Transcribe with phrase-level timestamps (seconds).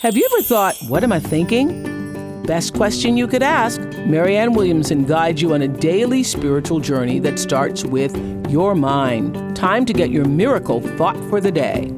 [0.00, 2.42] Have you ever thought, what am I thinking?
[2.44, 3.82] Best question you could ask.
[4.06, 8.16] Marianne Williamson guides you on a daily spiritual journey that starts with
[8.48, 9.54] your mind.
[9.54, 11.92] Time to get your miracle thought for the day.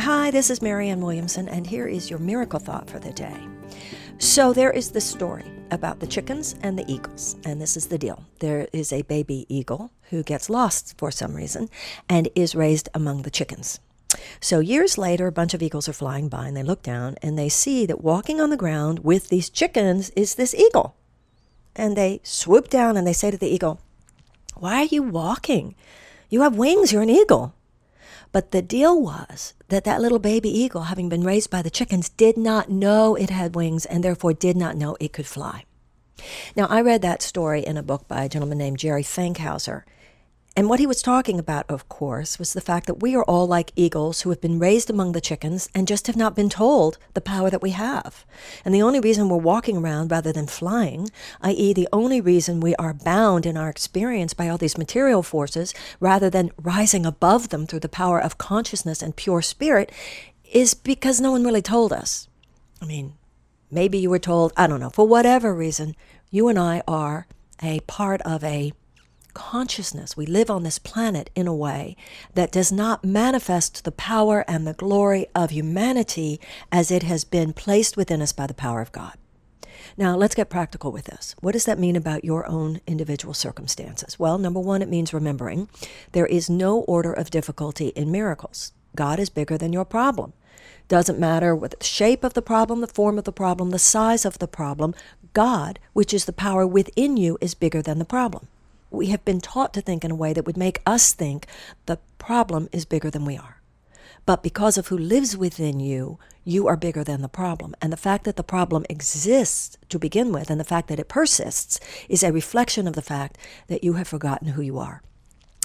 [0.00, 3.40] Hi, this is Marianne Williamson, and here is your miracle thought for the day.
[4.18, 7.96] So, there is this story about the chickens and the eagles, and this is the
[7.96, 8.22] deal.
[8.40, 11.70] There is a baby eagle who gets lost for some reason
[12.06, 13.80] and is raised among the chickens.
[14.40, 17.38] So, years later, a bunch of eagles are flying by and they look down and
[17.38, 20.96] they see that walking on the ground with these chickens is this eagle.
[21.76, 23.80] And they swoop down and they say to the eagle,
[24.56, 25.74] Why are you walking?
[26.30, 27.54] You have wings, you're an eagle.
[28.32, 32.10] But the deal was that that little baby eagle, having been raised by the chickens,
[32.10, 35.64] did not know it had wings and therefore did not know it could fly.
[36.56, 39.84] Now, I read that story in a book by a gentleman named Jerry Fankhauser.
[40.56, 43.46] And what he was talking about, of course, was the fact that we are all
[43.46, 46.98] like eagles who have been raised among the chickens and just have not been told
[47.14, 48.26] the power that we have.
[48.64, 51.10] And the only reason we're walking around rather than flying,
[51.42, 55.74] i.e., the only reason we are bound in our experience by all these material forces
[56.00, 59.92] rather than rising above them through the power of consciousness and pure spirit,
[60.50, 62.26] is because no one really told us.
[62.82, 63.14] I mean,
[63.70, 65.94] maybe you were told, I don't know, for whatever reason,
[66.30, 67.28] you and I are
[67.62, 68.72] a part of a
[69.34, 70.16] consciousness.
[70.16, 71.96] We live on this planet in a way
[72.34, 76.40] that does not manifest the power and the glory of humanity
[76.72, 79.16] as it has been placed within us by the power of God.
[79.96, 81.34] Now, let's get practical with this.
[81.40, 84.18] What does that mean about your own individual circumstances?
[84.18, 85.68] Well, number one, it means remembering
[86.12, 88.72] there is no order of difficulty in miracles.
[88.94, 90.32] God is bigger than your problem.
[90.88, 94.24] Doesn't matter what the shape of the problem, the form of the problem, the size
[94.24, 94.94] of the problem,
[95.32, 98.48] God, which is the power within you, is bigger than the problem
[98.90, 101.46] we have been taught to think in a way that would make us think
[101.86, 103.60] the problem is bigger than we are.
[104.26, 107.74] But because of who lives within you, you are bigger than the problem.
[107.80, 111.08] And the fact that the problem exists to begin with, and the fact that it
[111.08, 115.02] persists, is a reflection of the fact that you have forgotten who you are.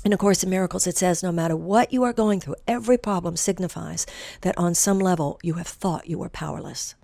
[0.06, 2.98] And A Course in Miracles, it says no matter what you are going through, every
[2.98, 4.06] problem signifies
[4.42, 6.96] that on some level you have thought you were powerless.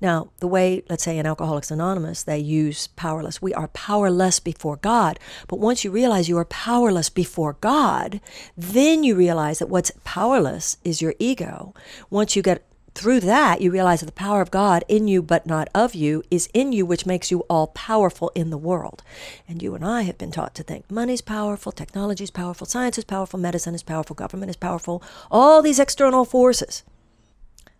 [0.00, 4.76] Now, the way, let's say in Alcoholics Anonymous, they use powerless, we are powerless before
[4.76, 5.18] God.
[5.48, 8.20] But once you realize you are powerless before God,
[8.56, 11.74] then you realize that what's powerless is your ego.
[12.10, 12.64] Once you get
[12.94, 16.22] through that, you realize that the power of God in you, but not of you,
[16.30, 19.02] is in you, which makes you all powerful in the world.
[19.48, 23.04] And you and I have been taught to think money's powerful, technology's powerful, science is
[23.04, 26.84] powerful, medicine is powerful, government is powerful, all these external forces.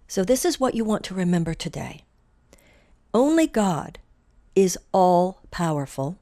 [0.07, 2.05] So, this is what you want to remember today.
[3.13, 3.99] Only God
[4.55, 6.19] is all powerful,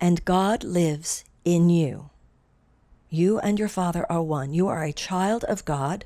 [0.00, 2.10] and God lives in you.
[3.08, 4.52] You and your Father are one.
[4.52, 6.04] You are a child of God.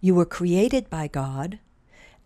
[0.00, 1.58] You were created by God.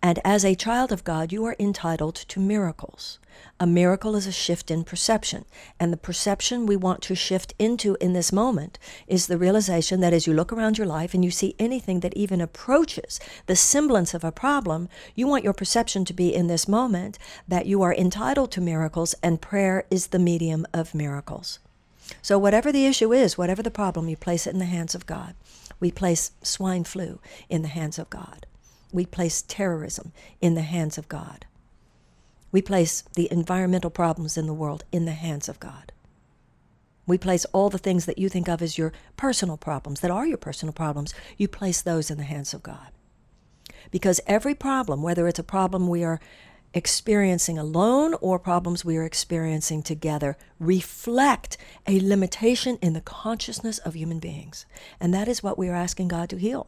[0.03, 3.19] And as a child of God, you are entitled to miracles.
[3.59, 5.45] A miracle is a shift in perception.
[5.79, 10.13] And the perception we want to shift into in this moment is the realization that
[10.13, 14.15] as you look around your life and you see anything that even approaches the semblance
[14.15, 17.93] of a problem, you want your perception to be in this moment that you are
[17.93, 21.59] entitled to miracles and prayer is the medium of miracles.
[22.23, 25.05] So, whatever the issue is, whatever the problem, you place it in the hands of
[25.05, 25.35] God.
[25.79, 27.19] We place swine flu
[27.49, 28.45] in the hands of God
[28.91, 31.45] we place terrorism in the hands of God.
[32.51, 35.91] We place the environmental problems in the world in the hands of God.
[37.07, 40.27] We place all the things that you think of as your personal problems, that are
[40.27, 42.89] your personal problems, you place those in the hands of God.
[43.89, 46.19] Because every problem, whether it's a problem we are
[46.73, 53.93] experiencing alone or problems we are experiencing together, reflect a limitation in the consciousness of
[53.93, 54.65] human beings.
[54.99, 56.67] And that is what we are asking God to heal.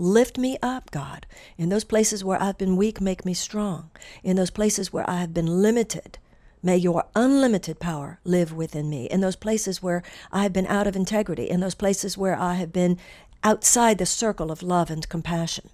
[0.00, 1.26] Lift me up, God.
[1.56, 3.90] In those places where I've been weak, make me strong.
[4.22, 6.18] In those places where I have been limited,
[6.62, 9.06] may your unlimited power live within me.
[9.06, 12.54] In those places where I have been out of integrity, in those places where I
[12.54, 12.96] have been
[13.42, 15.68] outside the circle of love and compassion,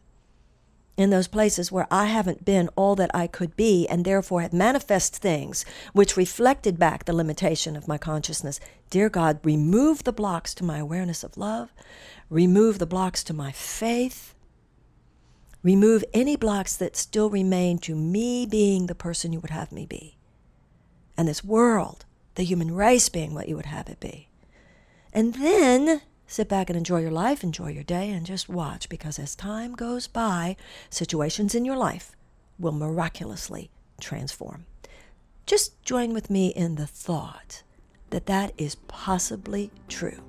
[0.97, 4.53] in those places where I haven't been all that I could be and therefore have
[4.53, 8.61] manifest things which reflected back the limitation of my consciousness.
[8.91, 11.73] Dear God, remove the blocks to my awareness of love,
[12.31, 14.35] remove the blocks to my faith,
[15.63, 19.87] remove any blocks that still remain to me being the person you would have me
[19.87, 20.17] be,
[21.17, 22.05] and this world,
[22.37, 24.29] the human race being what you would have it be.
[25.13, 29.19] And then Sit back and enjoy your life, enjoy your day, and just watch because
[29.19, 30.57] as time goes by,
[30.91, 32.17] situations in your life
[32.59, 34.67] will miraculously transform.
[35.47, 37.63] Just join with me in the thought
[38.11, 40.23] that that is possibly true.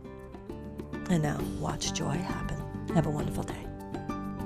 [1.10, 2.62] And now, watch joy happen.
[2.94, 3.66] Have a wonderful day.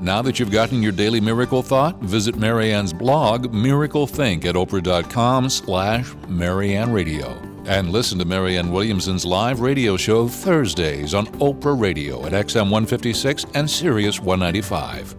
[0.02, 5.50] Now that you've gotten your daily miracle thought, visit Marianne's blog, Miracle Think, at oprah.com
[5.50, 7.49] slash Marianne Radio.
[7.70, 13.46] And listen to Marianne Williamson's live radio show Thursdays on Oprah Radio at XM 156
[13.54, 15.19] and Sirius 195.